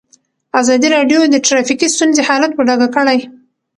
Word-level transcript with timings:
ازادي 0.61 0.87
راډیو 0.95 1.19
د 1.29 1.35
ټرافیکي 1.47 1.87
ستونزې 1.95 2.21
حالت 2.29 2.51
په 2.55 2.61
ډاګه 2.67 2.87
کړی. 2.95 3.19